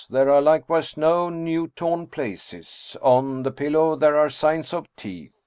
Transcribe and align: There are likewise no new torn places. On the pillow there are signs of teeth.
There 0.09 0.31
are 0.31 0.41
likewise 0.41 0.97
no 0.97 1.29
new 1.29 1.67
torn 1.67 2.07
places. 2.07 2.97
On 3.03 3.43
the 3.43 3.51
pillow 3.51 3.95
there 3.95 4.17
are 4.17 4.31
signs 4.31 4.73
of 4.73 4.87
teeth. 4.95 5.31